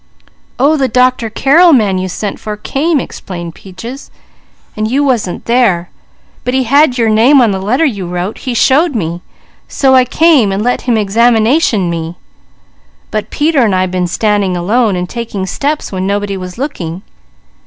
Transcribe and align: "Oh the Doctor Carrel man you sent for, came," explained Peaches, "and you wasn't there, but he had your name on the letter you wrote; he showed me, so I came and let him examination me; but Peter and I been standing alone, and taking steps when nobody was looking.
"Oh 0.57 0.77
the 0.77 0.87
Doctor 0.87 1.29
Carrel 1.29 1.73
man 1.73 1.99
you 1.99 2.09
sent 2.09 2.39
for, 2.39 2.57
came," 2.57 2.99
explained 2.99 3.53
Peaches, 3.53 4.09
"and 4.75 4.89
you 4.89 5.03
wasn't 5.03 5.45
there, 5.45 5.91
but 6.43 6.55
he 6.55 6.63
had 6.63 6.97
your 6.97 7.07
name 7.07 7.39
on 7.39 7.51
the 7.51 7.61
letter 7.61 7.85
you 7.85 8.07
wrote; 8.07 8.39
he 8.39 8.55
showed 8.55 8.95
me, 8.95 9.21
so 9.67 9.93
I 9.93 10.05
came 10.05 10.51
and 10.51 10.63
let 10.63 10.81
him 10.89 10.97
examination 10.97 11.87
me; 11.87 12.15
but 13.11 13.29
Peter 13.29 13.63
and 13.63 13.75
I 13.75 13.85
been 13.85 14.07
standing 14.07 14.57
alone, 14.57 14.95
and 14.95 15.07
taking 15.07 15.45
steps 15.45 15.91
when 15.91 16.07
nobody 16.07 16.35
was 16.35 16.57
looking. 16.57 17.03